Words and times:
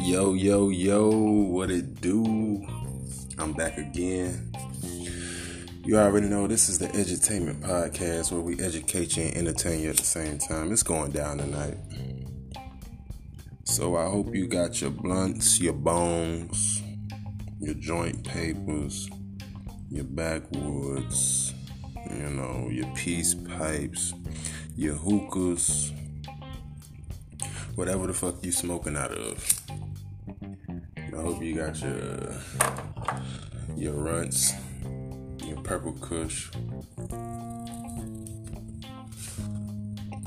Yo, 0.00 0.32
yo, 0.32 0.70
yo, 0.70 1.10
what 1.10 1.70
it 1.70 2.00
do? 2.00 2.66
I'm 3.38 3.52
back 3.52 3.76
again. 3.76 4.50
You 5.84 5.98
already 5.98 6.28
know 6.28 6.46
this 6.46 6.70
is 6.70 6.78
the 6.78 6.86
Edutainment 6.86 7.60
Podcast 7.60 8.32
where 8.32 8.40
we 8.40 8.58
educate 8.60 9.18
you 9.18 9.24
and 9.24 9.36
entertain 9.36 9.80
you 9.80 9.90
at 9.90 9.98
the 9.98 10.04
same 10.04 10.38
time. 10.38 10.72
It's 10.72 10.82
going 10.82 11.10
down 11.10 11.36
tonight. 11.36 11.76
So 13.64 13.96
I 13.96 14.08
hope 14.08 14.34
you 14.34 14.46
got 14.46 14.80
your 14.80 14.90
blunts, 14.90 15.60
your 15.60 15.74
bones, 15.74 16.82
your 17.60 17.74
joint 17.74 18.24
papers, 18.24 19.10
your 19.90 20.04
backwoods, 20.04 21.52
you 22.10 22.30
know, 22.30 22.70
your 22.70 22.86
peace 22.94 23.34
pipes, 23.34 24.14
your 24.76 24.94
hookahs, 24.94 25.92
whatever 27.76 28.08
the 28.08 28.12
fuck 28.12 28.42
you 28.42 28.50
smoking 28.50 28.96
out 28.96 29.12
of. 29.12 29.60
I 30.98 31.16
hope 31.16 31.42
you 31.42 31.54
got 31.54 31.80
your 31.80 32.34
your 33.76 33.94
Runtz, 33.94 34.52
your 35.46 35.60
purple 35.60 35.92
kush. 35.92 36.50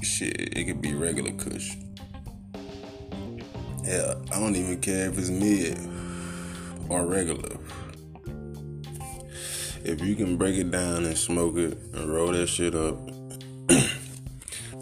Shit, 0.01 0.57
it 0.57 0.65
could 0.65 0.81
be 0.81 0.93
regular 0.93 1.33
kush. 1.33 1.75
Yeah, 3.83 4.15
I 4.31 4.39
don't 4.39 4.55
even 4.55 4.79
care 4.79 5.09
if 5.09 5.17
it's 5.17 5.29
mid 5.29 5.77
or 6.89 7.05
regular. 7.05 7.57
If 9.83 10.01
you 10.01 10.15
can 10.15 10.37
break 10.37 10.55
it 10.55 10.71
down 10.71 11.05
and 11.05 11.17
smoke 11.17 11.57
it 11.57 11.77
and 11.93 12.13
roll 12.13 12.31
that 12.31 12.47
shit 12.47 12.75
up, 12.75 13.16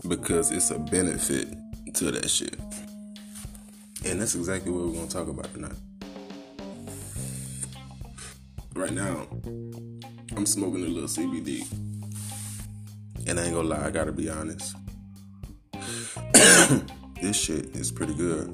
because 0.08 0.52
it's 0.52 0.72
a 0.72 0.80
benefit 0.80 1.50
to 1.95 2.12
that 2.12 2.30
shit. 2.30 2.58
And 4.06 4.22
that's 4.22 4.36
exactly 4.36 4.72
what 4.72 4.86
we're 4.86 4.94
gonna 4.94 5.08
talk 5.08 5.28
about 5.28 5.52
tonight 5.53 5.73
right 8.76 8.92
now, 8.92 9.26
I'm 10.36 10.45
smoking 10.45 10.83
a 10.83 10.88
little 10.88 11.09
CBD. 11.09 11.66
And 13.28 13.39
I 13.39 13.45
ain't 13.45 13.56
gonna 13.56 13.70
lie, 13.70 13.83
I 13.86 13.89
gotta 13.89 14.11
be 14.11 14.30
honest. 14.30 14.76
this 17.22 17.36
shit 17.36 17.76
is 17.76 17.92
pretty 17.92 18.14
good. 18.14 18.48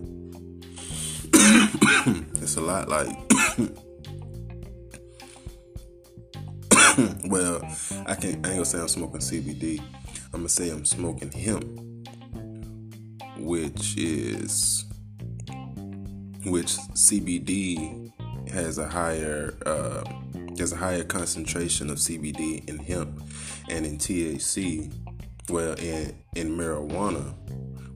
it's 2.41 2.55
a 2.55 2.61
lot 2.61 2.87
like. 2.87 3.09
well, 7.25 7.61
I 8.05 8.15
can't. 8.15 8.45
I 8.45 8.51
ain't 8.51 8.53
gonna 8.57 8.65
say 8.65 8.79
I'm 8.79 8.87
smoking 8.87 9.19
CBD. 9.21 9.81
I'm 10.33 10.39
gonna 10.39 10.49
say 10.49 10.69
I'm 10.69 10.85
smoking 10.85 11.31
hemp, 11.31 11.65
which 13.37 13.97
is 13.97 14.85
which 16.45 16.77
CBD 16.93 18.11
has 18.49 18.77
a 18.77 18.87
higher 18.87 19.53
uh, 19.65 20.03
has 20.57 20.71
a 20.71 20.77
higher 20.77 21.03
concentration 21.03 21.89
of 21.89 21.97
CBD 21.97 22.67
in 22.69 22.77
hemp 22.79 23.21
and 23.69 23.85
in 23.85 23.97
THC. 23.97 24.93
Well, 25.49 25.73
in 25.73 26.15
in 26.35 26.55
marijuana, 26.57 27.33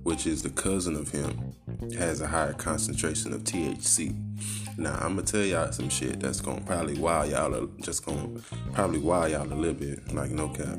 which 0.04 0.28
is 0.28 0.44
the 0.44 0.50
cousin 0.50 0.98
of 0.98 1.10
hemp, 1.12 1.40
has 1.98 2.20
a 2.20 2.28
higher 2.28 2.54
concentration 2.54 3.32
of 3.32 3.44
THC. 3.46 4.14
Now 4.78 4.96
I'm 4.96 5.16
gonna 5.16 5.24
tell 5.24 5.44
y'all 5.46 5.72
some 5.72 5.88
shit 5.88 6.20
that's 6.20 6.42
gonna 6.42 6.62
probably 6.62 7.00
wow 7.00 7.24
y'all, 7.24 7.66
just 7.82 8.06
gonna 8.06 8.42
probably 8.74 9.00
wow 9.00 9.26
y'all 9.26 9.52
a 9.52 9.56
little 9.56 9.74
bit, 9.74 10.14
like 10.14 10.32
no 10.32 10.50
cap. 10.50 10.78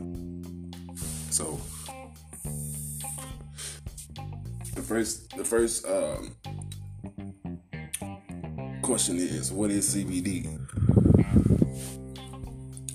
So 1.37 1.61
the 4.75 4.81
first, 4.81 5.37
the 5.37 5.45
first 5.45 5.87
um, 5.87 6.35
question 8.81 9.19
is, 9.19 9.53
what 9.53 9.71
is 9.71 9.95
CBD? 9.95 10.47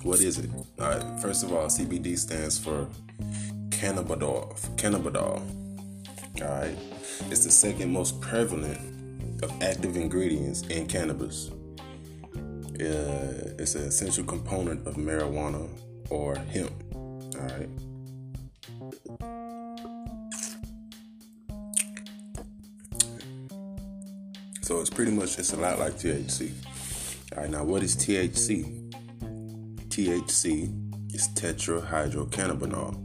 What 0.03 0.21
is 0.21 0.39
it? 0.39 0.49
All 0.79 0.89
right. 0.89 1.19
First 1.19 1.43
of 1.43 1.53
all, 1.53 1.67
CBD 1.67 2.17
stands 2.17 2.57
for 2.57 2.87
cannabidiol. 3.69 4.59
Cannabidiol. 4.75 6.41
All 6.41 6.61
right. 6.61 6.75
It's 7.29 7.45
the 7.45 7.51
second 7.51 7.93
most 7.93 8.19
prevalent 8.21 9.43
of 9.43 9.51
active 9.61 9.95
ingredients 9.95 10.63
in 10.63 10.87
cannabis. 10.87 11.51
Uh, 12.33 13.53
it's 13.59 13.75
an 13.75 13.83
essential 13.83 14.23
component 14.23 14.87
of 14.87 14.95
marijuana 14.95 15.69
or 16.09 16.37
hemp. 16.37 16.73
All 16.95 17.47
right. 17.47 17.69
So 24.61 24.79
it's 24.79 24.89
pretty 24.89 25.11
much 25.11 25.35
just 25.35 25.53
a 25.53 25.57
lot 25.57 25.79
like 25.79 25.93
THC. 25.93 26.51
All 27.35 27.41
right, 27.41 27.49
now 27.51 27.63
what 27.63 27.83
is 27.83 27.95
THC? 27.95 28.89
THC 29.89 31.13
is 31.13 31.27
tetrahydrocannabinol. 31.29 32.97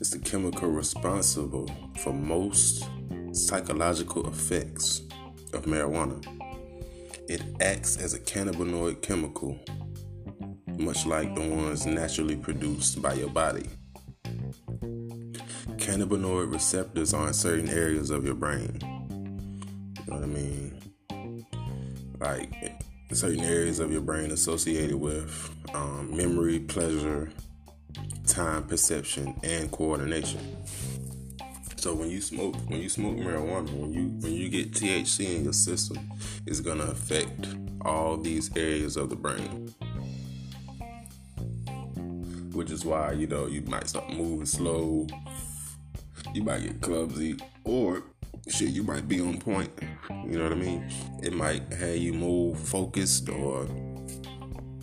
It's 0.00 0.10
the 0.10 0.18
chemical 0.18 0.68
responsible 0.68 1.70
for 1.98 2.12
most 2.12 2.84
psychological 3.32 4.26
effects 4.28 5.02
of 5.54 5.64
marijuana. 5.64 6.22
It 7.28 7.42
acts 7.60 7.96
as 7.96 8.14
a 8.14 8.20
cannabinoid 8.20 9.02
chemical, 9.02 9.58
much 10.78 11.06
like 11.06 11.34
the 11.34 11.40
ones 11.40 11.86
naturally 11.86 12.36
produced 12.36 13.00
by 13.00 13.14
your 13.14 13.30
body. 13.30 13.66
Cannabinoid 16.00 16.50
receptors 16.50 17.12
are 17.12 17.28
in 17.28 17.34
certain 17.34 17.68
areas 17.68 18.08
of 18.08 18.24
your 18.24 18.34
brain 18.34 18.78
You 18.80 20.04
know 20.06 20.16
what 20.16 20.22
I 20.22 20.26
mean? 20.26 21.44
Like 22.18 22.80
certain 23.12 23.40
areas 23.40 23.80
of 23.80 23.92
your 23.92 24.00
brain 24.00 24.30
associated 24.30 24.96
with 24.96 25.50
um, 25.74 26.16
memory, 26.16 26.60
pleasure, 26.60 27.30
time 28.26 28.64
perception, 28.64 29.38
and 29.42 29.70
coordination. 29.70 30.40
So 31.76 31.92
when 31.94 32.08
you 32.08 32.22
smoke, 32.22 32.56
when 32.68 32.80
you 32.80 32.88
smoke 32.88 33.16
marijuana, 33.16 33.70
when 33.70 33.92
you 33.92 34.06
when 34.20 34.32
you 34.32 34.48
get 34.48 34.72
THC 34.72 35.36
in 35.36 35.44
your 35.44 35.52
system, 35.52 35.98
it's 36.46 36.60
gonna 36.60 36.84
affect 36.84 37.46
all 37.82 38.16
these 38.16 38.50
areas 38.56 38.96
of 38.96 39.10
the 39.10 39.16
brain. 39.16 39.74
Which 42.54 42.70
is 42.70 42.86
why 42.86 43.12
you 43.12 43.26
know 43.26 43.46
you 43.46 43.60
might 43.62 43.88
start 43.88 44.10
moving 44.10 44.46
slow, 44.46 45.06
you 46.34 46.42
might 46.42 46.62
get 46.62 46.80
clumsy, 46.80 47.36
or 47.64 48.02
shit, 48.48 48.70
you 48.70 48.82
might 48.82 49.08
be 49.08 49.20
on 49.20 49.38
point. 49.38 49.70
You 50.10 50.38
know 50.38 50.44
what 50.44 50.52
I 50.52 50.56
mean? 50.56 50.88
It 51.22 51.32
might 51.32 51.72
have 51.72 51.96
you 51.96 52.12
more 52.12 52.54
focused 52.54 53.28
or, 53.28 53.66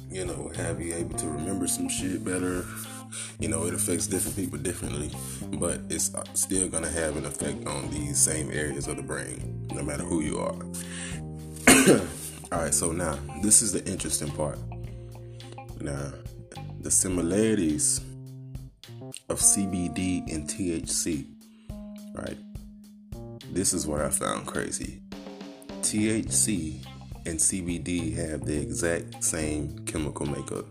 you 0.09 0.25
know, 0.25 0.52
have 0.56 0.81
you 0.81 0.96
able 0.96 1.18
to 1.18 1.28
remember 1.28 1.68
some 1.68 1.90
shit 1.90 2.24
better. 2.24 2.66
You 3.40 3.50
know, 3.50 3.66
it 3.66 3.74
affects 3.74 4.07
different 4.07 4.36
people 4.36 4.57
differently, 4.57 5.12
but 5.59 5.81
it's 5.90 6.13
uh, 6.13 6.24
still 6.34 6.68
gonna 6.68 6.90
have 6.90 7.18
an 7.18 7.25
effect 7.25 7.66
on 7.68 7.90
these 7.90 8.18
same 8.18 8.52
areas 8.52 8.88
of 8.88 8.97
the 8.97 9.03
brain, 9.03 9.68
no 9.74 9.81
matter 9.81 10.03
who 10.03 10.22
you 10.22 10.40
are. 10.40 10.56
All 12.52 12.59
right, 12.63 12.74
so 12.74 12.91
now 12.91 13.18
this 13.41 13.62
is 13.62 13.72
the 13.72 13.86
interesting 13.90 14.31
part. 14.31 14.59
Now, 15.80 16.12
the 16.81 16.91
similarities 16.91 18.02
of 19.30 19.40
CBD 19.40 20.34
and 20.34 20.47
THC, 20.47 21.28
right? 22.18 22.38
This 23.52 23.74
is 23.74 23.88
what 23.88 24.02
I 24.02 24.10
found 24.10 24.46
crazy. 24.46 25.02
THC 25.82 26.86
and 27.26 27.40
CBD 27.40 28.16
have 28.16 28.46
the 28.46 28.60
exact 28.60 29.24
same 29.24 29.80
chemical 29.86 30.26
makeup 30.26 30.66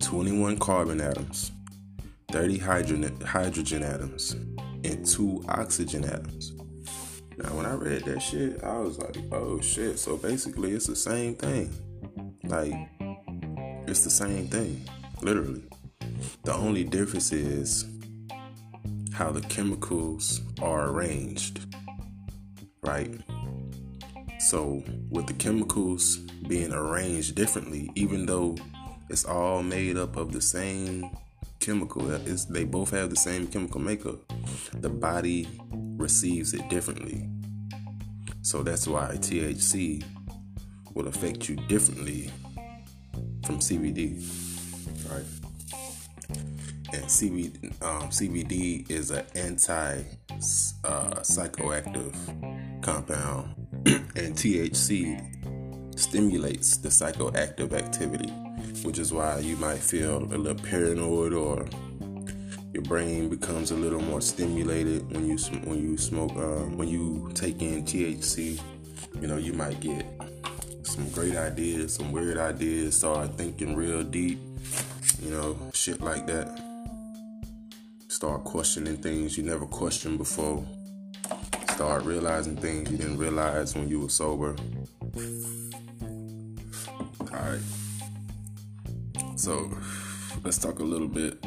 21 0.00 0.58
carbon 0.58 1.00
atoms, 1.00 1.52
30 2.30 2.58
hydrogen, 2.58 3.20
hydrogen 3.20 3.82
atoms, 3.82 4.32
and 4.84 5.06
2 5.06 5.44
oxygen 5.48 6.04
atoms. 6.04 6.52
Now, 7.38 7.54
when 7.54 7.66
I 7.66 7.74
read 7.74 8.04
that 8.04 8.20
shit, 8.20 8.62
I 8.62 8.78
was 8.78 8.98
like, 8.98 9.16
oh 9.32 9.60
shit. 9.60 9.98
So 9.98 10.16
basically, 10.16 10.72
it's 10.72 10.86
the 10.86 10.96
same 10.96 11.34
thing. 11.34 11.72
Like, 12.44 12.74
it's 13.88 14.04
the 14.04 14.10
same 14.10 14.48
thing, 14.48 14.86
literally. 15.22 15.64
The 16.44 16.52
only 16.52 16.84
difference 16.84 17.32
is 17.32 17.84
how 19.22 19.30
the 19.30 19.40
chemicals 19.42 20.40
are 20.60 20.88
arranged, 20.88 21.60
right? 22.82 23.14
So, 24.40 24.82
with 25.10 25.28
the 25.28 25.34
chemicals 25.34 26.16
being 26.48 26.72
arranged 26.72 27.36
differently, 27.36 27.88
even 27.94 28.26
though 28.26 28.56
it's 29.08 29.24
all 29.24 29.62
made 29.62 29.96
up 29.96 30.16
of 30.16 30.32
the 30.32 30.40
same 30.40 31.08
chemical, 31.60 32.10
it's, 32.10 32.46
they 32.46 32.64
both 32.64 32.90
have 32.90 33.10
the 33.10 33.16
same 33.16 33.46
chemical 33.46 33.80
makeup, 33.80 34.18
the 34.80 34.90
body 34.90 35.46
receives 35.70 36.52
it 36.52 36.68
differently. 36.68 37.28
So, 38.40 38.64
that's 38.64 38.88
why 38.88 39.18
THC 39.18 40.02
will 40.94 41.06
affect 41.06 41.48
you 41.48 41.54
differently 41.68 42.28
from 43.44 43.60
CBD? 43.60 44.51
And 46.92 47.04
CBD, 47.04 47.82
um, 47.82 48.10
CBD 48.10 48.90
is 48.90 49.10
an 49.10 49.24
anti 49.34 50.02
uh, 50.84 51.10
psychoactive 51.20 52.14
compound, 52.82 53.54
and 53.86 54.34
THC 54.34 55.98
stimulates 55.98 56.76
the 56.76 56.88
psychoactive 56.88 57.72
activity, 57.72 58.28
which 58.84 58.98
is 58.98 59.12
why 59.12 59.38
you 59.38 59.56
might 59.56 59.78
feel 59.78 60.18
a 60.18 60.36
little 60.36 60.62
paranoid 60.62 61.32
or 61.32 61.66
your 62.72 62.82
brain 62.82 63.28
becomes 63.28 63.70
a 63.70 63.76
little 63.76 64.00
more 64.00 64.20
stimulated 64.20 65.10
when 65.12 65.26
you 65.26 65.36
when 65.64 65.78
you 65.82 65.96
smoke 65.96 66.32
uh, 66.32 66.64
when 66.76 66.88
you 66.88 67.30
take 67.34 67.62
in 67.62 67.84
THC. 67.84 68.60
You 69.20 69.28
know, 69.28 69.36
you 69.36 69.52
might 69.52 69.80
get 69.80 70.04
some 70.82 71.08
great 71.10 71.36
ideas, 71.36 71.94
some 71.94 72.12
weird 72.12 72.38
ideas, 72.38 72.96
start 72.96 73.36
thinking 73.36 73.76
real 73.76 74.02
deep, 74.02 74.38
you 75.22 75.30
know, 75.30 75.56
shit 75.72 76.00
like 76.00 76.26
that. 76.26 76.71
Start 78.22 78.44
questioning 78.44 78.98
things 78.98 79.36
you 79.36 79.42
never 79.42 79.66
questioned 79.66 80.16
before. 80.16 80.64
Start 81.70 82.04
realizing 82.04 82.56
things 82.56 82.88
you 82.88 82.96
didn't 82.96 83.18
realize 83.18 83.74
when 83.74 83.88
you 83.88 83.98
were 83.98 84.08
sober. 84.08 84.54
Alright. 87.20 87.60
So, 89.34 89.68
let's 90.44 90.56
talk 90.58 90.78
a 90.78 90.84
little 90.84 91.08
bit 91.08 91.44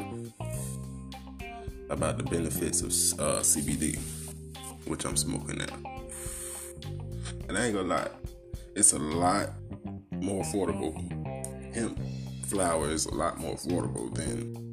about 1.88 2.18
the 2.18 2.24
benefits 2.24 2.82
of 2.82 3.20
uh, 3.20 3.40
CBD, 3.40 3.98
which 4.84 5.06
I'm 5.06 5.16
smoking 5.16 5.56
now. 5.56 6.02
And 7.48 7.56
I 7.56 7.64
ain't 7.64 7.74
gonna 7.74 7.88
lie, 7.88 8.10
it's 8.74 8.92
a 8.92 8.98
lot 8.98 9.48
more 10.10 10.44
affordable. 10.44 10.94
Hemp 11.74 11.98
flower 12.44 12.90
is 12.90 13.06
a 13.06 13.14
lot 13.14 13.38
more 13.38 13.54
affordable 13.54 14.14
than, 14.14 14.65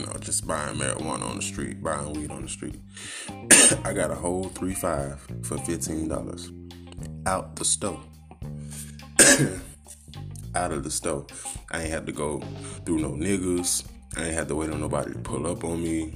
you 0.00 0.06
know, 0.06 0.14
just 0.20 0.46
buying 0.46 0.76
marijuana 0.76 1.28
on 1.28 1.36
the 1.36 1.42
street, 1.42 1.82
buying 1.82 2.12
weed 2.14 2.30
on 2.30 2.42
the 2.42 2.48
street. 2.48 2.80
I 3.84 3.92
got 3.92 4.10
a 4.10 4.14
whole 4.14 4.44
three 4.44 4.74
five 4.74 5.20
for 5.42 5.58
fifteen 5.58 6.08
dollars 6.08 6.50
out 7.26 7.56
the 7.56 7.64
stove. 7.64 8.06
out 10.54 10.72
of 10.72 10.84
the 10.84 10.90
stove. 10.90 11.26
I 11.70 11.82
ain't 11.82 11.90
had 11.90 12.06
to 12.06 12.12
go 12.12 12.40
through 12.86 12.98
no 12.98 13.10
niggas. 13.10 13.86
I 14.16 14.24
ain't 14.24 14.34
had 14.34 14.48
to 14.48 14.56
wait 14.56 14.70
on 14.70 14.80
nobody 14.80 15.12
to 15.12 15.18
pull 15.18 15.46
up 15.46 15.64
on 15.64 15.82
me. 15.82 16.12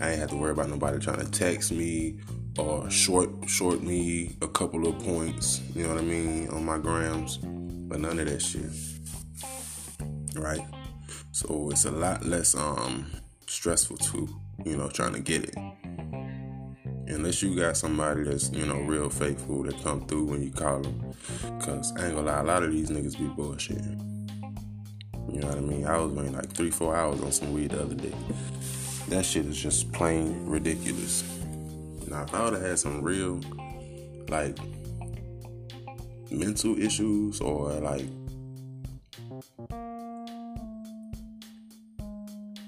I 0.00 0.10
ain't 0.10 0.20
had 0.20 0.30
to 0.30 0.36
worry 0.36 0.52
about 0.52 0.70
nobody 0.70 0.98
trying 0.98 1.20
to 1.20 1.30
text 1.30 1.70
me 1.70 2.20
or 2.58 2.90
short 2.90 3.30
short 3.46 3.82
me 3.82 4.36
a 4.40 4.48
couple 4.48 4.88
of 4.88 4.98
points, 5.00 5.60
you 5.74 5.82
know 5.82 5.90
what 5.90 5.98
I 5.98 6.02
mean, 6.02 6.48
on 6.48 6.64
my 6.64 6.78
grams, 6.78 7.36
but 7.38 8.00
none 8.00 8.18
of 8.18 8.26
that 8.26 8.40
shit. 8.40 8.70
Right? 10.34 10.64
So 11.38 11.68
it's 11.70 11.84
a 11.84 11.92
lot 11.92 12.26
less 12.26 12.56
um 12.56 13.06
stressful 13.46 13.98
too, 13.98 14.28
you 14.64 14.76
know, 14.76 14.88
trying 14.88 15.12
to 15.12 15.20
get 15.20 15.44
it. 15.44 15.54
Unless 17.06 17.42
you 17.42 17.54
got 17.54 17.76
somebody 17.76 18.24
that's, 18.24 18.50
you 18.50 18.66
know, 18.66 18.80
real 18.80 19.08
faithful 19.08 19.62
that 19.62 19.80
come 19.84 20.04
through 20.08 20.24
when 20.24 20.42
you 20.42 20.50
call 20.50 20.80
them. 20.80 21.14
Cause 21.60 21.92
I 21.96 22.06
ain't 22.06 22.16
gonna 22.16 22.26
lie, 22.26 22.40
a 22.40 22.42
lot 22.42 22.64
of 22.64 22.72
these 22.72 22.90
niggas 22.90 23.16
be 23.16 23.26
bullshitting. 23.40 24.00
You 25.32 25.40
know 25.42 25.46
what 25.46 25.58
I 25.58 25.60
mean? 25.60 25.86
I 25.86 25.96
was 25.98 26.10
waiting 26.10 26.34
like 26.34 26.50
three, 26.50 26.72
four 26.72 26.96
hours 26.96 27.20
on 27.20 27.30
some 27.30 27.52
weed 27.52 27.70
the 27.70 27.82
other 27.82 27.94
day. 27.94 28.14
That 29.08 29.24
shit 29.24 29.46
is 29.46 29.56
just 29.56 29.92
plain 29.92 30.44
ridiculous. 30.44 31.22
Now, 32.08 32.24
if 32.24 32.34
I 32.34 32.42
would 32.42 32.54
have 32.54 32.62
had 32.62 32.80
some 32.80 33.00
real, 33.00 33.40
like, 34.28 34.58
mental 36.32 36.76
issues 36.76 37.40
or 37.40 37.70
like 37.74 38.06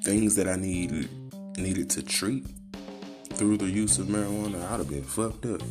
things 0.03 0.35
that 0.37 0.49
I 0.49 0.57
needed 0.57 1.09
needed 1.59 1.91
to 1.91 2.03
treat 2.03 2.47
through 3.35 3.57
the 3.57 3.67
use 3.67 3.99
of 3.99 4.07
marijuana, 4.07 4.63
I'd 4.71 4.79
have 4.79 4.89
been 4.89 5.03
fucked 5.03 5.47
up. 5.47 5.63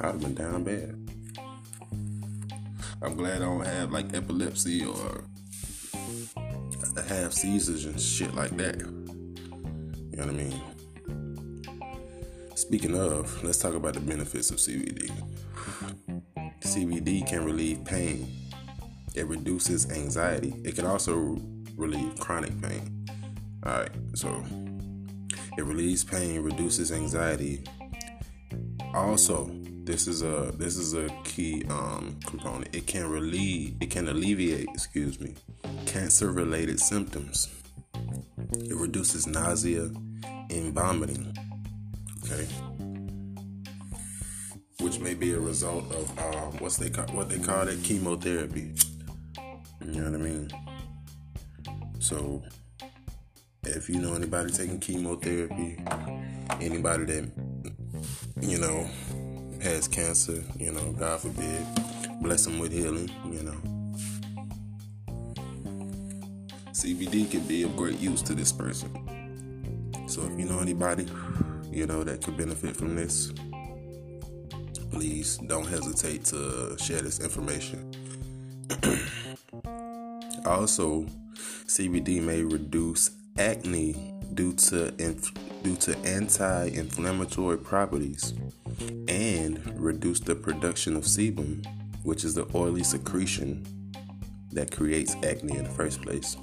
I'd 0.00 0.12
have 0.12 0.20
been 0.20 0.34
down 0.34 0.64
bad. 0.64 0.94
I'm 3.00 3.16
glad 3.16 3.36
I 3.36 3.44
don't 3.44 3.64
have 3.64 3.92
like 3.92 4.14
epilepsy 4.14 4.84
or 4.84 5.24
have 7.08 7.32
seizures 7.32 7.84
and 7.84 8.00
shit 8.00 8.34
like 8.34 8.56
that. 8.56 8.78
You 8.80 8.86
know 10.16 10.26
what 10.26 10.28
I 10.28 10.32
mean? 10.32 10.60
Speaking 12.54 12.98
of, 12.98 13.42
let's 13.44 13.58
talk 13.58 13.74
about 13.74 13.94
the 13.94 14.00
benefits 14.00 14.50
of 14.50 14.56
CBD. 14.56 15.10
CBD 16.60 17.26
can 17.26 17.44
relieve 17.44 17.84
pain. 17.84 18.28
It 19.14 19.26
reduces 19.26 19.90
anxiety. 19.90 20.54
It 20.64 20.74
can 20.74 20.86
also 20.86 21.38
relieve 21.76 22.18
chronic 22.18 22.60
pain. 22.60 22.97
All 23.68 23.80
right, 23.80 23.90
so 24.14 24.42
it 25.58 25.62
relieves 25.62 26.02
pain, 26.02 26.40
reduces 26.40 26.90
anxiety. 26.90 27.64
Also, 28.94 29.50
this 29.84 30.08
is 30.08 30.22
a 30.22 30.52
this 30.56 30.78
is 30.78 30.94
a 30.94 31.10
key 31.24 31.64
um, 31.68 32.18
component. 32.24 32.74
It 32.74 32.86
can 32.86 33.10
relieve, 33.10 33.76
it 33.82 33.90
can 33.90 34.08
alleviate, 34.08 34.70
excuse 34.70 35.20
me, 35.20 35.34
cancer-related 35.84 36.80
symptoms. 36.80 37.48
It 38.54 38.74
reduces 38.74 39.26
nausea 39.26 39.90
and 40.48 40.72
vomiting 40.72 41.36
okay, 42.24 42.46
which 44.80 44.98
may 44.98 45.12
be 45.12 45.32
a 45.34 45.40
result 45.40 45.84
of 45.92 46.18
um, 46.18 46.56
what's 46.58 46.78
they 46.78 46.88
call 46.88 47.04
what 47.14 47.28
they 47.28 47.38
call 47.38 47.68
it 47.68 47.82
chemotherapy. 47.82 48.72
You 49.84 50.00
know 50.00 50.10
what 50.10 50.20
I 50.20 50.22
mean? 50.22 50.50
So, 51.98 52.42
if 53.76 53.88
you 53.88 54.00
know 54.00 54.14
anybody 54.14 54.52
taking 54.52 54.78
chemotherapy, 54.80 55.78
anybody 56.60 57.04
that 57.04 57.30
you 58.40 58.58
know 58.58 58.88
has 59.62 59.88
cancer, 59.88 60.42
you 60.58 60.72
know, 60.72 60.92
God 60.92 61.20
forbid, 61.20 61.66
bless 62.20 62.44
them 62.44 62.58
with 62.58 62.72
healing, 62.72 63.10
you 63.30 63.42
know. 63.42 63.56
CBD 66.72 67.30
can 67.30 67.40
be 67.40 67.64
of 67.64 67.76
great 67.76 67.98
use 67.98 68.22
to 68.22 68.34
this 68.34 68.52
person. 68.52 68.90
So 70.08 70.22
if 70.22 70.38
you 70.38 70.46
know 70.46 70.60
anybody 70.60 71.06
you 71.78 71.86
know, 71.86 72.02
that 72.02 72.22
could 72.22 72.36
benefit 72.36 72.76
from 72.76 72.96
this, 72.96 73.32
please 74.90 75.38
don't 75.46 75.66
hesitate 75.66 76.24
to 76.26 76.76
share 76.78 77.02
this 77.02 77.20
information. 77.20 77.94
also, 80.46 81.06
CBD 81.66 82.20
may 82.22 82.42
reduce 82.42 83.10
acne 83.38 84.14
due 84.34 84.52
to 84.52 84.94
inf- 85.02 85.32
due 85.62 85.76
to 85.76 85.96
anti-inflammatory 85.98 87.58
properties 87.58 88.34
and 89.08 89.60
reduce 89.80 90.20
the 90.20 90.34
production 90.34 90.96
of 90.96 91.04
sebum, 91.04 91.64
which 92.04 92.24
is 92.24 92.34
the 92.34 92.46
oily 92.54 92.84
secretion 92.84 93.64
that 94.52 94.70
creates 94.70 95.16
acne 95.24 95.56
in 95.56 95.64
the 95.64 95.70
first 95.70 96.02
place. 96.02 96.36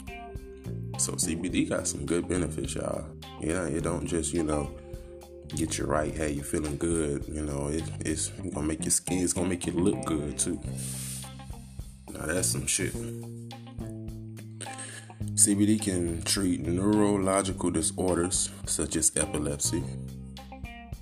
So 0.97 1.13
CBD 1.13 1.69
got 1.69 1.87
some 1.87 2.05
good 2.05 2.27
benefits, 2.27 2.75
y'all. 2.75 3.05
Know, 3.41 3.65
it 3.65 3.83
don't 3.83 4.05
just, 4.05 4.33
you 4.33 4.43
know, 4.43 4.71
get 5.55 5.77
you 5.77 5.85
right. 5.85 6.13
Hey, 6.13 6.31
you're 6.31 6.43
feeling 6.43 6.77
good? 6.77 7.25
You 7.27 7.41
know, 7.45 7.67
it, 7.67 7.83
it's 8.01 8.29
gonna 8.29 8.65
make 8.65 8.83
your 8.83 8.91
skin. 8.91 9.23
It's 9.23 9.33
gonna 9.33 9.49
make 9.49 9.65
you 9.65 9.73
look 9.73 10.03
good 10.05 10.37
too. 10.37 10.59
Now 12.11 12.25
that's 12.25 12.47
some 12.47 12.65
shit. 12.65 12.93
CBD 15.35 15.81
can 15.81 16.21
treat 16.21 16.61
neurological 16.61 17.69
disorders 17.69 18.49
such 18.65 18.95
as 18.95 19.11
epilepsy, 19.17 19.83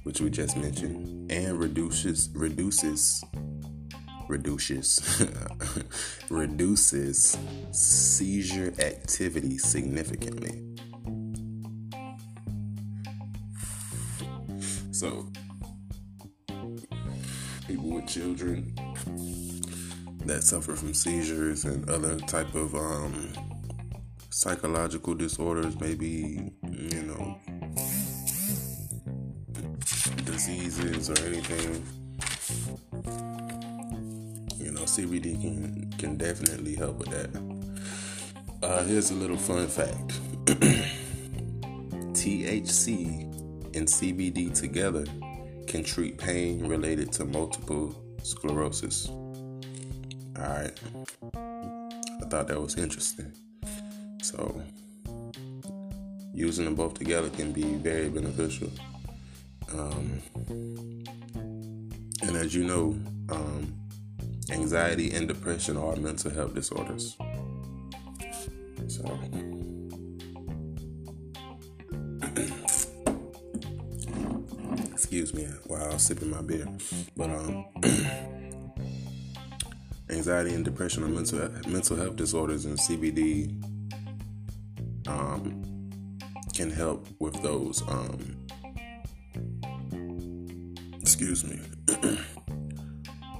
which 0.06 0.22
we 0.22 0.32
just 0.32 0.58
mentioned, 0.58 1.32
and 1.32 1.60
reduces 1.60 2.30
reduces 2.34 3.24
reduces 4.28 5.24
reduces 6.32 7.38
seizure 7.72 8.74
activity 8.80 9.60
significantly. 9.60 10.64
So, 14.92 15.28
people 17.68 17.92
with 17.92 18.08
children 18.08 18.74
that 20.26 20.44
suffer 20.44 20.76
from 20.76 20.96
seizures 20.96 21.66
and 21.66 21.88
other 21.88 22.18
type 22.18 22.56
of 22.56 22.74
um, 22.74 23.34
psychological 24.34 25.14
disorders, 25.14 25.80
maybe 25.80 26.52
you 26.72 27.04
know 27.04 27.38
diseases 30.26 31.12
or 31.12 31.26
anything, 31.26 31.86
you 34.58 34.72
know, 34.72 34.82
CBD 34.82 35.40
can 35.40 35.92
can 36.00 36.18
definitely 36.18 36.74
help 36.76 36.98
with 36.98 37.10
that. 37.10 37.30
Uh, 38.64 38.84
here's 38.86 39.12
a 39.12 39.14
little 39.14 39.38
fun 39.38 39.68
fact: 39.68 40.20
THC 42.14 43.22
and 43.76 43.88
CBD 43.88 44.52
together 44.54 45.06
can 45.68 45.84
treat 45.84 46.18
pain 46.18 46.68
related 46.68 47.12
to 47.14 47.26
multiple 47.26 47.96
sclerosis. 48.24 49.10
All 49.10 49.62
right. 50.38 50.80
I 51.36 52.26
thought 52.30 52.48
that 52.48 52.60
was 52.60 52.78
interesting. 52.78 53.32
So 54.24 54.60
using 56.34 56.64
them 56.64 56.76
both 56.76 56.94
together 56.94 57.30
can 57.30 57.52
be 57.52 57.76
very 57.76 58.08
beneficial. 58.08 58.72
Um, 59.74 60.22
and 62.22 62.38
as 62.38 62.56
you 62.56 62.64
know, 62.64 62.98
um, 63.30 63.76
anxiety 64.50 65.12
and 65.12 65.28
depression 65.28 65.76
are 65.76 65.98
mental 65.98 66.32
health 66.32 66.56
disorders. 66.56 67.18
So, 68.88 69.04
excuse 74.94 75.34
me 75.34 75.50
while 75.68 75.84
I 75.84 75.94
was 75.94 76.02
sipping 76.02 76.30
my 76.30 76.42
beer. 76.42 76.66
But 77.18 77.30
um, 77.30 77.66
anxiety 80.10 80.54
and 80.54 80.64
depression 80.64 81.04
are 81.04 81.10
mental 81.10 81.50
mental 81.68 81.98
health 81.98 82.16
disorders, 82.16 82.64
and 82.64 82.78
CBD 82.78 83.73
um, 85.08 85.64
can 86.54 86.70
help 86.70 87.08
with 87.20 87.42
those. 87.42 87.82
Um, 87.88 88.38
excuse 91.02 91.44
me, 91.44 91.60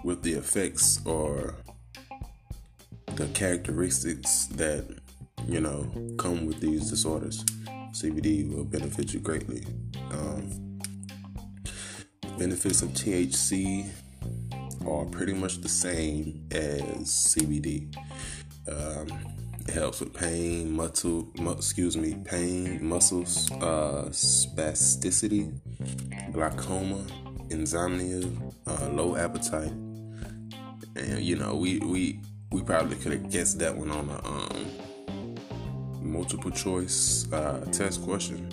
with 0.04 0.22
the 0.24 0.34
effects 0.34 1.00
or 1.06 1.56
the 3.16 3.28
characteristics 3.28 4.46
that 4.48 4.86
you 5.48 5.60
know 5.60 5.90
come 6.18 6.46
with 6.46 6.60
these 6.60 6.90
disorders. 6.90 7.44
CBD 7.92 8.52
will 8.52 8.64
benefit 8.64 9.14
you 9.14 9.20
greatly. 9.20 9.64
Um, 10.12 10.80
benefits 12.40 12.82
of 12.82 12.90
THC 12.90 13.88
are 14.88 15.06
pretty 15.06 15.34
much 15.34 15.62
the 15.62 15.70
same 15.70 16.48
as 16.52 17.36
CBD. 17.36 17.96
Um, 18.68 19.33
it 19.68 19.74
helps 19.74 20.00
with 20.00 20.14
pain, 20.14 20.72
muscle, 20.72 21.28
mu- 21.38 21.52
excuse 21.52 21.96
me, 21.96 22.16
pain, 22.26 22.84
muscles, 22.86 23.52
uh, 23.54 24.06
spasticity, 24.10 25.52
glaucoma, 26.32 27.06
insomnia, 27.50 28.28
uh, 28.68 28.90
low 28.90 29.16
appetite, 29.16 29.72
and 30.96 31.20
you 31.20 31.36
know 31.36 31.56
we 31.56 31.80
we 31.80 32.20
we 32.52 32.62
probably 32.62 32.96
could 32.98 33.14
have 33.14 33.30
guessed 33.30 33.60
that 33.60 33.76
one 33.76 33.92
on 33.92 34.10
a 34.10 34.28
um, 34.28 34.68
multiple 36.02 36.52
choice 36.52 37.32
uh, 37.32 37.66
test 37.72 38.04
question. 38.04 38.50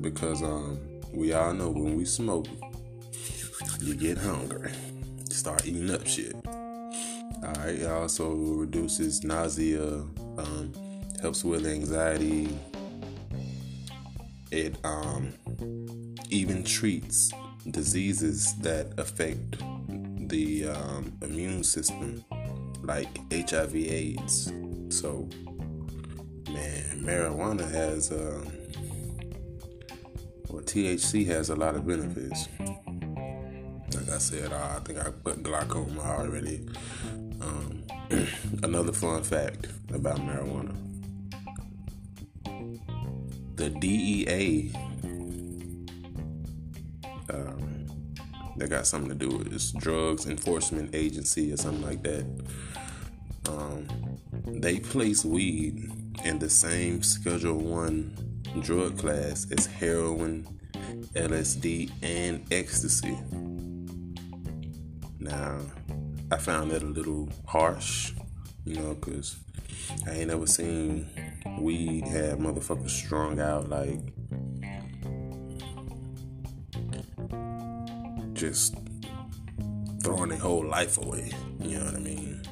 Because 0.00 0.42
um, 0.42 0.78
we 1.12 1.32
all 1.32 1.52
know 1.52 1.68
when 1.68 1.96
we 1.96 2.04
smoke, 2.04 2.46
you 3.80 3.94
get 3.94 4.18
hungry, 4.18 4.72
start 5.28 5.66
eating 5.66 5.90
up 5.90 6.06
shit. 6.06 6.34
Alright, 7.42 7.76
it 7.76 7.86
also 7.86 8.34
reduces 8.34 9.24
nausea, 9.24 9.82
um, 10.36 10.72
helps 11.22 11.42
with 11.42 11.66
anxiety. 11.66 12.48
It 14.50 14.76
um, 14.84 15.32
even 16.28 16.62
treats 16.64 17.32
diseases 17.70 18.54
that 18.58 18.92
affect 18.98 19.58
the 20.28 20.68
um, 20.68 21.12
immune 21.22 21.64
system, 21.64 22.22
like 22.82 23.08
HIV/AIDS. 23.32 24.52
So, 24.90 25.28
man, 26.50 27.02
marijuana 27.02 27.70
has, 27.70 28.10
um, 28.12 28.52
well, 30.48 30.62
THC 30.62 31.26
has 31.26 31.48
a 31.50 31.56
lot 31.56 31.74
of 31.74 31.86
benefits. 31.86 32.48
Like 33.94 34.10
I 34.10 34.18
said, 34.18 34.52
I 34.52 34.78
think 34.80 34.98
I 34.98 35.10
put 35.10 35.42
glaucoma 35.42 36.00
already. 36.02 36.66
Um, 37.40 37.84
another 38.62 38.92
fun 38.92 39.22
fact 39.22 39.68
about 39.92 40.18
marijuana 40.18 40.74
the 43.60 43.68
DEA, 43.68 44.72
um, 47.28 47.86
that 48.56 48.70
got 48.70 48.86
something 48.86 49.10
to 49.10 49.14
do 49.14 49.36
with 49.36 49.50
this 49.50 49.70
drugs 49.72 50.26
enforcement 50.26 50.94
agency 50.94 51.52
or 51.52 51.58
something 51.58 51.82
like 51.82 52.02
that. 52.02 52.24
Um, 53.50 53.86
they 54.46 54.80
place 54.80 55.26
weed 55.26 55.92
in 56.24 56.38
the 56.38 56.48
same 56.48 57.02
Schedule 57.02 57.58
One 57.58 58.16
drug 58.62 58.98
class 58.98 59.46
as 59.52 59.66
heroin, 59.66 60.46
LSD, 61.14 61.90
and 62.02 62.50
ecstasy. 62.50 63.18
Now, 65.18 65.58
I 66.32 66.36
found 66.36 66.70
that 66.70 66.82
a 66.82 66.86
little 66.86 67.28
harsh, 67.46 68.12
you 68.64 68.76
know, 68.76 68.94
because 68.94 69.36
I 70.06 70.12
ain't 70.12 70.28
never 70.28 70.46
seen 70.46 71.08
weed 71.58 72.06
have 72.06 72.38
motherfuckers 72.38 72.90
strung 72.90 73.40
out 73.40 73.68
like 73.68 74.00
just 78.34 78.76
throwing 80.02 80.30
their 80.30 80.38
whole 80.38 80.64
life 80.64 80.98
away. 80.98 81.32
You 81.58 81.78
know 81.78 81.84
what 81.84 81.94
I 81.94 81.98
mean? 81.98 82.42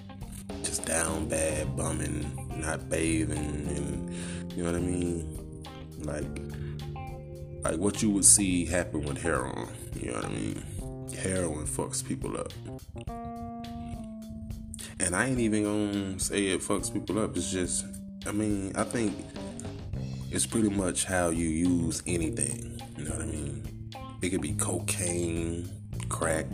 Just 0.63 0.85
down 0.85 1.29
bad, 1.29 1.77
bumming, 1.77 2.51
not 2.61 2.89
bathing, 2.91 3.39
and 3.39 4.13
you 4.57 4.65
know 4.65 4.73
what 4.73 4.79
I 4.79 4.83
mean? 4.83 5.65
Like, 6.01 7.63
like 7.63 7.81
what 7.81 8.03
you 8.03 8.11
would 8.11 8.25
see 8.25 8.65
happen 8.65 9.03
with 9.05 9.23
heroin. 9.23 9.69
You 9.95 10.11
know 10.11 10.17
what 10.17 10.25
I 10.25 10.29
mean? 10.29 10.63
Heroin 11.17 11.67
fucks 11.67 12.05
people 12.05 12.37
up. 12.37 12.53
And 15.01 15.15
I 15.15 15.27
ain't 15.27 15.39
even 15.39 15.65
gonna 15.65 16.19
say 16.19 16.49
it 16.49 16.61
fucks 16.61 16.93
people 16.93 17.19
up. 17.19 17.37
It's 17.37 17.51
just, 17.51 17.87
I 18.27 18.33
mean, 18.33 18.73
I 18.75 18.85
think 18.85 19.15
it's 20.31 20.45
pretty 20.45 20.71
much 20.71 21.05
how 21.05 21.31
you 21.31 21.49
use 21.49 22.03
anything. 22.07 22.81
You 22.97 23.05
know 23.05 23.11
what 23.13 23.23
I 23.23 23.27
mean? 23.27 23.91
It 24.21 24.31
could 24.31 24.43
be 24.43 24.53
cocaine, 24.55 25.69
crack, 26.09 26.47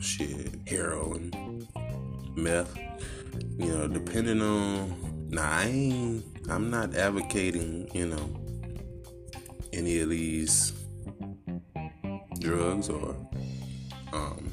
shit, 0.00 0.56
heroin, 0.68 1.66
meth. 2.36 2.76
You 3.58 3.72
know, 3.72 3.88
depending 3.88 4.42
on. 4.42 5.28
Nah, 5.30 5.42
I 5.42 5.64
ain't. 5.64 6.24
I'm 6.48 6.70
not 6.70 6.94
advocating. 6.94 7.88
You 7.94 8.08
know, 8.08 8.40
any 9.72 10.00
of 10.00 10.10
these 10.10 10.72
drugs 12.40 12.90
or. 12.90 13.16
Um, 14.12 14.49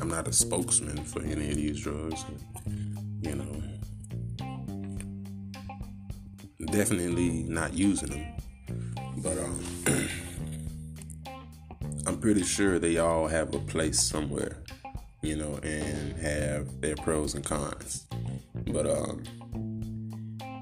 I'm 0.00 0.08
not 0.08 0.28
a 0.28 0.32
spokesman 0.32 1.04
for 1.04 1.22
any 1.22 1.50
of 1.50 1.56
these 1.56 1.80
drugs. 1.80 2.24
You 3.20 3.34
know, 3.34 3.62
definitely 6.66 7.44
not 7.44 7.74
using 7.74 8.10
them. 8.10 8.26
But 9.16 9.38
um, 9.38 9.60
I'm 12.06 12.18
pretty 12.18 12.44
sure 12.44 12.78
they 12.78 12.98
all 12.98 13.26
have 13.26 13.54
a 13.54 13.58
place 13.58 14.00
somewhere, 14.00 14.62
you 15.22 15.36
know, 15.36 15.58
and 15.62 16.16
have 16.18 16.80
their 16.80 16.96
pros 16.96 17.34
and 17.34 17.44
cons. 17.44 18.06
But 18.68 18.86
um, 18.86 19.24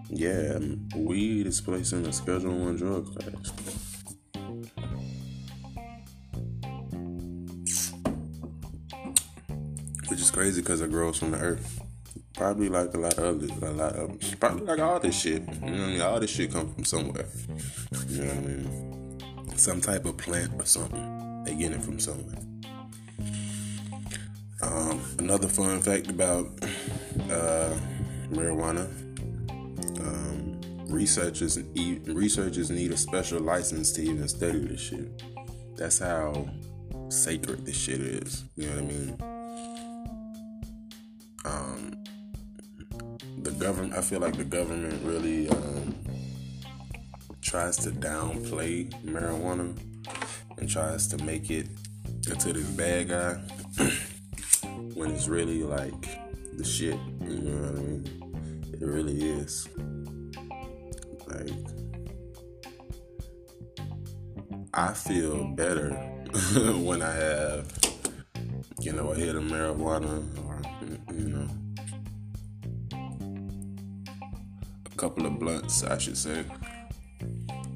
yeah, 0.08 0.58
weed 0.96 1.46
is 1.46 1.60
in 1.92 2.04
the 2.04 2.12
Schedule 2.12 2.56
One 2.56 2.76
drug 2.76 3.14
class. 3.14 3.52
Crazy 10.36 10.60
because 10.60 10.82
it 10.82 10.90
grows 10.90 11.16
from 11.16 11.30
the 11.30 11.38
earth. 11.38 11.80
Probably 12.34 12.68
like 12.68 12.92
a 12.92 12.98
lot 12.98 13.14
of 13.14 13.42
other, 13.42 13.66
a 13.66 13.70
lot 13.70 13.92
of, 13.94 14.20
probably 14.38 14.66
like 14.66 14.80
all 14.80 15.00
this 15.00 15.18
shit. 15.18 15.40
You 15.40 15.70
know 15.70 15.72
what 15.72 15.80
I 15.80 15.86
mean? 15.86 16.00
All 16.02 16.20
this 16.20 16.28
shit 16.28 16.52
come 16.52 16.74
from 16.74 16.84
somewhere. 16.84 17.24
You 18.08 18.20
know 18.20 18.34
what 18.34 18.36
I 18.36 18.40
mean? 18.40 19.56
Some 19.56 19.80
type 19.80 20.04
of 20.04 20.18
plant 20.18 20.52
or 20.60 20.66
something. 20.66 21.42
They 21.44 21.54
get 21.54 21.72
it 21.72 21.82
from 21.82 21.98
somewhere. 21.98 22.36
Um, 24.60 25.00
another 25.18 25.48
fun 25.48 25.80
fact 25.80 26.10
about 26.10 26.48
uh, 27.30 27.74
marijuana: 28.28 28.84
um, 30.00 30.60
researchers 30.88 31.58
researchers 32.04 32.70
need 32.70 32.92
a 32.92 32.98
special 32.98 33.40
license 33.40 33.90
to 33.92 34.02
even 34.02 34.28
study 34.28 34.66
this 34.66 34.82
shit. 34.82 35.22
That's 35.76 35.98
how 35.98 36.46
sacred 37.08 37.64
this 37.64 37.78
shit 37.78 38.02
is. 38.02 38.44
You 38.54 38.68
know 38.68 38.74
what 38.74 38.84
I 38.84 38.86
mean? 38.86 39.35
Government, 43.66 43.94
I 43.94 44.00
feel 44.00 44.20
like 44.20 44.36
the 44.36 44.44
government 44.44 45.02
really 45.02 45.48
um, 45.48 45.92
tries 47.40 47.76
to 47.78 47.90
downplay 47.90 48.88
marijuana 49.02 49.76
and 50.56 50.70
tries 50.70 51.08
to 51.08 51.18
make 51.24 51.50
it 51.50 51.66
into 52.28 52.52
this 52.52 52.68
bad 52.70 53.08
guy 53.08 53.32
when 54.94 55.10
it's 55.10 55.26
really 55.26 55.64
like 55.64 56.00
the 56.56 56.62
shit. 56.64 56.96
You 57.20 57.38
know 57.40 57.62
what 57.62 57.78
I 57.78 57.82
mean? 57.82 58.70
It 58.72 58.86
really 58.86 59.20
is. 59.20 59.68
Like, 61.26 61.50
I 64.74 64.92
feel 64.92 65.42
better 65.56 65.90
when 66.86 67.02
I 67.02 67.12
have, 67.12 67.72
you 68.78 68.92
know, 68.92 69.08
a 69.10 69.16
hit 69.16 69.34
of 69.34 69.42
marijuana 69.42 70.22
or, 70.46 70.62
you 71.12 71.30
know, 71.30 71.48
couple 74.96 75.26
of 75.26 75.38
blunts, 75.38 75.84
I 75.84 75.98
should 75.98 76.16
say. 76.16 76.44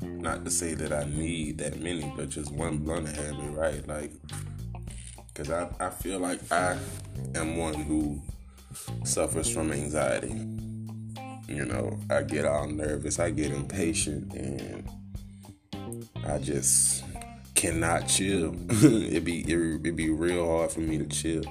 Not 0.02 0.44
to 0.44 0.50
say 0.50 0.74
that 0.74 0.92
I 0.92 1.04
need 1.04 1.58
that 1.58 1.80
many, 1.80 2.12
but 2.16 2.30
just 2.30 2.52
one 2.52 2.78
blunt 2.78 3.08
had 3.08 3.38
me 3.38 3.48
right. 3.48 3.86
Like, 3.86 4.12
because 5.28 5.50
I, 5.50 5.68
I 5.78 5.90
feel 5.90 6.18
like 6.18 6.40
I 6.50 6.78
am 7.34 7.56
one 7.56 7.74
who 7.74 8.20
suffers 9.04 9.50
from 9.50 9.72
anxiety. 9.72 10.34
You 11.48 11.64
know, 11.64 11.98
I 12.10 12.22
get 12.22 12.44
all 12.44 12.68
nervous, 12.68 13.18
I 13.18 13.30
get 13.30 13.50
impatient, 13.50 14.32
and 14.34 14.88
I 16.26 16.38
just 16.38 17.04
cannot 17.54 18.08
chill. 18.08 18.54
it'd 18.70 19.24
be 19.24 19.40
it, 19.40 19.80
it'd 19.80 19.96
be 19.96 20.10
real 20.10 20.46
hard 20.46 20.70
for 20.70 20.80
me 20.80 20.98
to 20.98 21.06
chill. 21.06 21.42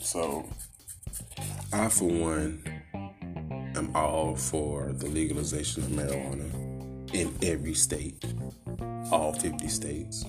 So, 0.00 0.48
I 1.72 1.88
for 1.88 2.08
one 2.08 2.79
am 3.80 3.96
all 3.96 4.36
for 4.36 4.92
the 4.92 5.06
legalization 5.06 5.82
of 5.82 5.88
marijuana 5.90 7.14
in 7.14 7.34
every 7.42 7.72
state, 7.72 8.22
all 9.10 9.32
50 9.32 9.68
states. 9.68 10.26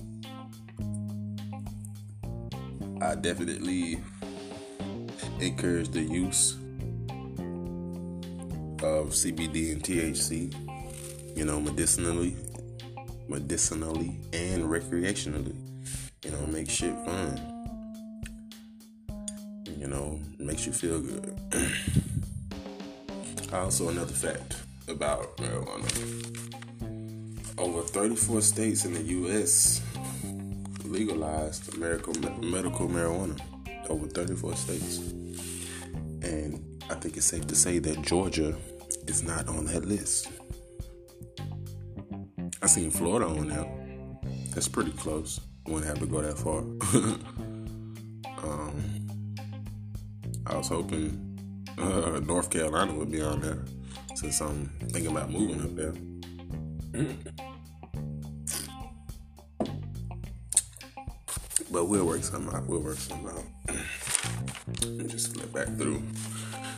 I 3.02 3.14
definitely 3.14 4.00
encourage 5.38 5.90
the 5.90 6.00
use 6.00 6.54
of 8.82 9.12
CBD 9.12 9.72
and 9.72 9.82
THC, 9.82 11.36
you 11.36 11.44
know, 11.44 11.60
medicinally, 11.60 12.34
medicinally 13.28 14.18
and 14.32 14.64
recreationally. 14.64 15.54
You 16.24 16.30
know, 16.30 16.46
make 16.46 16.70
shit 16.70 16.94
fun. 17.04 17.38
You 19.76 19.88
know, 19.88 20.18
makes 20.38 20.64
you 20.64 20.72
feel 20.72 21.00
good. 21.00 21.38
also, 23.54 23.88
another 23.88 24.12
fact 24.12 24.56
about 24.88 25.36
marijuana: 25.36 25.88
over 27.58 27.82
34 27.82 28.40
states 28.40 28.84
in 28.84 28.94
the 28.94 29.02
U.S. 29.02 29.82
legalized 30.84 31.76
medical 31.76 32.14
medical 32.40 32.88
marijuana. 32.88 33.38
Over 33.88 34.06
34 34.06 34.56
states, 34.56 34.98
and 36.22 36.64
I 36.88 36.94
think 36.94 37.16
it's 37.16 37.26
safe 37.26 37.46
to 37.48 37.54
say 37.54 37.78
that 37.80 38.00
Georgia 38.02 38.56
is 39.06 39.22
not 39.22 39.48
on 39.48 39.66
that 39.66 39.84
list. 39.84 40.28
I 42.62 42.66
seen 42.66 42.90
Florida 42.90 43.26
on 43.26 43.48
there. 43.48 43.66
That's 44.54 44.68
pretty 44.68 44.92
close. 44.92 45.40
Wouldn't 45.66 45.86
have 45.86 45.98
to 45.98 46.06
go 46.06 46.22
that 46.22 46.38
far. 46.38 46.58
um, 48.48 49.08
I 50.46 50.56
was 50.56 50.68
hoping 50.68 51.31
uh, 51.78 52.20
North 52.24 52.50
Carolina 52.50 52.92
would 52.94 53.10
be 53.10 53.20
on 53.22 53.40
there 53.40 53.64
since 54.14 54.40
I'm 54.40 54.66
thinking 54.90 55.10
about 55.10 55.30
moving 55.30 55.60
up 55.60 55.74
there. 55.74 55.94
but 61.70 61.86
we'll 61.86 62.06
work 62.06 62.22
something 62.22 62.54
out. 62.54 62.66
We'll 62.66 62.80
work 62.80 62.98
something 62.98 63.28
out. 63.28 63.44
Let 64.82 64.90
me 64.90 65.04
just 65.06 65.34
flip 65.34 65.52
back 65.52 65.68
through, 65.78 66.02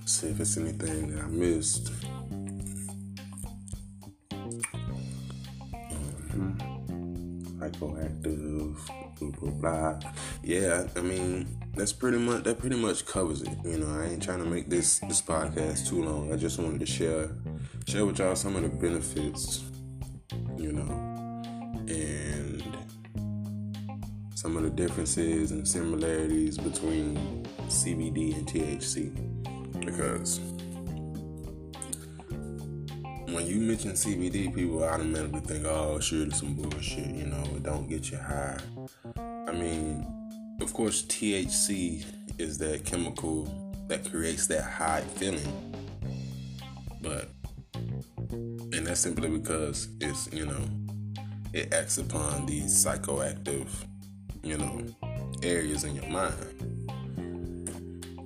see 0.04 0.28
if 0.28 0.40
it's 0.40 0.56
anything 0.56 1.14
that 1.14 1.24
I 1.24 1.26
missed. 1.26 1.90
psychoactive, 7.74 8.76
blah 9.18 9.30
blah 9.30 9.50
blah. 9.50 10.10
Yeah, 10.44 10.86
I 10.94 11.00
mean 11.00 11.58
that's 11.74 11.94
pretty 11.94 12.18
much 12.18 12.44
that 12.44 12.58
pretty 12.58 12.76
much 12.76 13.06
covers 13.06 13.40
it. 13.40 13.56
You 13.64 13.78
know, 13.78 13.98
I 13.98 14.08
ain't 14.08 14.22
trying 14.22 14.40
to 14.40 14.44
make 14.44 14.68
this 14.68 14.98
this 14.98 15.22
podcast 15.22 15.88
too 15.88 16.04
long. 16.04 16.34
I 16.34 16.36
just 16.36 16.58
wanted 16.58 16.80
to 16.80 16.86
share 16.86 17.30
share 17.88 18.04
with 18.04 18.18
y'all 18.18 18.36
some 18.36 18.54
of 18.56 18.62
the 18.62 18.68
benefits, 18.68 19.64
you 20.58 20.72
know, 20.72 20.90
and 21.88 22.62
some 24.34 24.58
of 24.58 24.64
the 24.64 24.70
differences 24.70 25.50
and 25.50 25.66
similarities 25.66 26.58
between 26.58 27.46
CBD 27.68 28.36
and 28.36 28.46
THC 28.46 29.80
because 29.82 30.40
when 33.32 33.46
you 33.46 33.60
mention 33.60 33.92
CBD, 33.92 34.54
people 34.54 34.84
automatically 34.84 35.40
think, 35.40 35.64
oh, 35.64 35.98
sure, 36.00 36.24
it's 36.24 36.38
some 36.38 36.54
bullshit, 36.54 37.14
you 37.14 37.26
know, 37.26 37.42
it 37.56 37.62
don't 37.62 37.88
get 37.88 38.10
you 38.10 38.18
high. 38.18 38.58
I 39.16 39.52
mean, 39.52 40.23
of 40.60 40.72
course, 40.72 41.02
THC 41.02 42.04
is 42.38 42.58
that 42.58 42.84
chemical 42.84 43.48
that 43.88 44.10
creates 44.10 44.46
that 44.48 44.62
high 44.62 45.02
feeling. 45.02 45.74
But, 47.00 47.28
and 48.30 48.86
that's 48.86 49.00
simply 49.00 49.28
because 49.28 49.88
it's, 50.00 50.32
you 50.32 50.46
know, 50.46 50.64
it 51.52 51.72
acts 51.72 51.98
upon 51.98 52.46
these 52.46 52.84
psychoactive, 52.84 53.68
you 54.42 54.58
know, 54.58 54.80
areas 55.42 55.84
in 55.84 55.94
your 55.94 56.08
mind. 56.08 56.34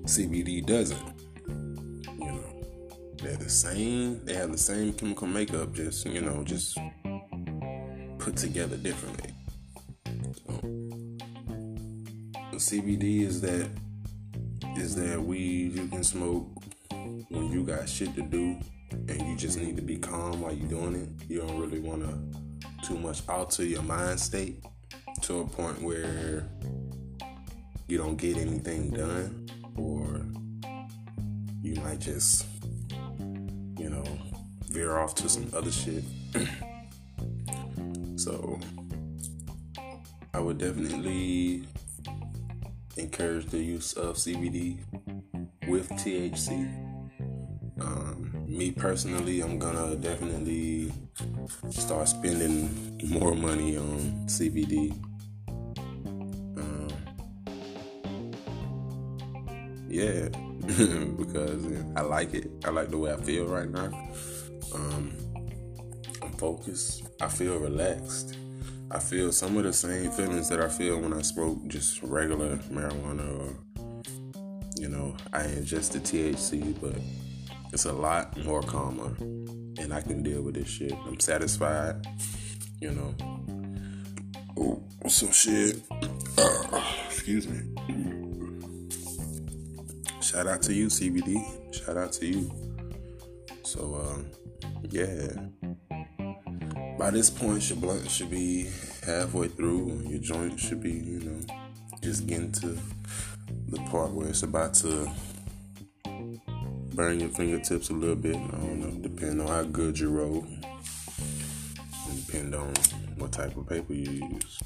CBD 0.04 0.64
doesn't. 0.64 1.14
You 1.46 2.26
know, 2.26 2.64
they're 3.22 3.36
the 3.36 3.50
same. 3.50 4.24
They 4.24 4.34
have 4.34 4.52
the 4.52 4.58
same 4.58 4.92
chemical 4.94 5.26
makeup, 5.26 5.74
just 5.74 6.06
you 6.06 6.22
know, 6.22 6.42
just 6.44 6.78
put 8.18 8.36
together 8.36 8.76
differently. 8.76 9.34
CBD 12.58 13.22
is 13.22 13.40
that 13.40 13.68
is 14.76 14.94
that 14.96 15.20
weed 15.20 15.72
you 15.74 15.88
can 15.88 16.04
smoke 16.04 16.46
when 16.90 17.50
you 17.50 17.64
got 17.64 17.88
shit 17.88 18.14
to 18.14 18.22
do 18.22 18.58
and 18.90 19.22
you 19.22 19.36
just 19.36 19.58
need 19.58 19.76
to 19.76 19.82
be 19.82 19.96
calm 19.96 20.40
while 20.40 20.52
you're 20.52 20.68
doing 20.68 20.94
it. 20.94 21.08
You 21.28 21.40
don't 21.40 21.58
really 21.58 21.80
want 21.80 22.02
to 22.02 22.86
too 22.86 22.98
much 22.98 23.22
alter 23.28 23.64
your 23.64 23.82
mind 23.82 24.20
state 24.20 24.64
to 25.22 25.40
a 25.40 25.46
point 25.46 25.82
where 25.82 26.48
you 27.86 27.98
don't 27.98 28.16
get 28.16 28.36
anything 28.36 28.90
done 28.90 29.48
or 29.76 30.22
you 31.62 31.74
might 31.82 32.00
just 32.00 32.46
you 33.78 33.88
know, 33.88 34.04
veer 34.68 34.98
off 34.98 35.14
to 35.14 35.28
some 35.28 35.48
other 35.54 35.70
shit. 35.70 36.02
so 38.16 38.58
I 40.34 40.40
would 40.40 40.58
definitely 40.58 41.64
encourage 42.98 43.46
the 43.46 43.58
use 43.58 43.92
of 43.94 44.16
CBD 44.16 44.78
with 45.68 45.88
THC. 45.90 46.66
Um, 47.80 48.44
me 48.46 48.72
personally, 48.72 49.40
I'm 49.40 49.58
gonna 49.58 49.94
definitely 49.96 50.92
start 51.70 52.08
spending 52.08 52.98
more 53.04 53.34
money 53.34 53.76
on 53.76 54.26
CBD. 54.26 54.92
Um, 56.58 56.88
yeah, 59.88 60.28
because 61.16 61.64
I 61.96 62.00
like 62.00 62.34
it. 62.34 62.50
I 62.64 62.70
like 62.70 62.90
the 62.90 62.98
way 62.98 63.12
I 63.12 63.16
feel 63.16 63.46
right 63.46 63.70
now. 63.70 63.92
Um, 64.74 65.12
I'm 66.20 66.32
focused. 66.32 67.04
I 67.20 67.28
feel 67.28 67.58
relaxed. 67.58 68.36
I 68.90 68.98
feel 68.98 69.32
some 69.32 69.56
of 69.58 69.64
the 69.64 69.72
same 69.72 70.10
feelings 70.12 70.48
that 70.48 70.60
I 70.62 70.68
feel 70.68 70.98
when 70.98 71.12
I 71.12 71.20
smoke 71.20 71.66
just 71.66 72.02
regular 72.02 72.56
marijuana 72.72 73.38
or, 73.38 73.54
you 74.76 74.88
know, 74.88 75.14
I 75.30 75.42
ingest 75.42 75.92
the 75.92 75.98
THC, 75.98 76.80
but 76.80 76.96
it's 77.70 77.84
a 77.84 77.92
lot 77.92 78.34
more 78.44 78.62
calmer 78.62 79.14
and 79.78 79.92
I 79.92 80.00
can 80.00 80.22
deal 80.22 80.40
with 80.40 80.54
this 80.54 80.68
shit. 80.68 80.94
I'm 81.06 81.20
satisfied, 81.20 82.06
you 82.80 82.92
know. 82.92 83.14
Oh, 84.58 84.82
some 85.06 85.32
shit. 85.32 85.82
Uh, 86.38 86.82
excuse 87.08 87.46
me. 87.46 87.60
Shout 90.22 90.46
out 90.46 90.62
to 90.62 90.72
you, 90.72 90.86
CBD. 90.86 91.74
Shout 91.74 91.98
out 91.98 92.12
to 92.12 92.26
you. 92.26 92.50
So, 93.64 93.94
um, 93.96 94.30
yeah. 94.88 95.28
By 96.98 97.10
this 97.10 97.30
point, 97.30 97.68
your 97.70 97.78
blunt 97.78 98.10
should 98.10 98.30
be 98.30 98.68
halfway 99.06 99.48
through. 99.48 100.02
Your 100.08 100.18
joint 100.18 100.58
should 100.58 100.82
be, 100.82 100.92
you 100.92 101.20
know, 101.20 101.40
just 102.02 102.26
getting 102.26 102.52
to 102.52 102.76
the 103.68 103.78
part 103.90 104.10
where 104.10 104.28
it's 104.28 104.42
about 104.42 104.74
to 104.74 105.10
burn 106.94 107.20
your 107.20 107.28
fingertips 107.30 107.90
a 107.90 107.92
little 107.92 108.16
bit. 108.16 108.36
I 108.36 108.50
don't 108.50 108.80
know, 108.80 109.08
depending 109.08 109.40
on 109.40 109.46
how 109.46 109.62
good 109.62 109.98
you 109.98 110.10
roll, 110.10 110.44
and 112.08 112.26
depend 112.26 112.54
on 112.54 112.74
what 113.16 113.32
type 113.32 113.56
of 113.56 113.68
paper 113.68 113.94
you 113.94 114.28
use. 114.32 114.60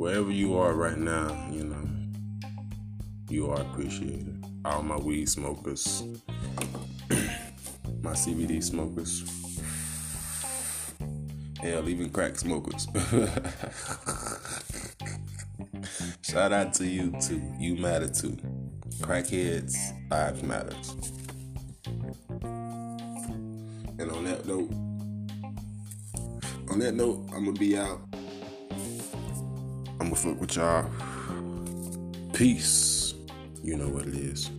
wherever 0.00 0.30
you 0.30 0.56
are 0.56 0.72
right 0.72 0.96
now, 0.96 1.28
you 1.52 1.62
know, 1.62 1.88
you 3.28 3.50
are 3.50 3.60
appreciated. 3.60 4.42
All 4.64 4.82
my 4.82 4.96
weed 4.96 5.28
smokers, 5.28 6.02
my 8.02 8.12
CBD 8.12 8.62
smokers, 8.62 9.24
hell, 11.60 11.88
even 11.88 12.10
crack 12.10 12.38
smokers. 12.38 12.86
Shout 16.22 16.52
out 16.52 16.74
to 16.74 16.86
you 16.86 17.12
too. 17.20 17.42
You 17.58 17.76
matter 17.76 18.08
too. 18.08 18.36
crackheads' 19.00 19.76
lives 20.10 20.42
matters. 20.42 20.94
And 23.98 24.10
on 24.12 24.24
that 24.24 24.46
note, 24.46 24.70
on 26.70 26.78
that 26.78 26.94
note, 26.94 27.28
I'm 27.34 27.44
gonna 27.44 27.58
be 27.58 27.76
out. 27.76 28.00
I'm 30.00 30.08
gonna 30.08 30.16
fuck 30.16 30.40
with 30.40 30.56
y'all. 30.56 30.90
Peace. 32.32 33.14
You 33.62 33.76
know 33.76 33.88
what 33.88 34.06
it 34.06 34.14
is. 34.14 34.50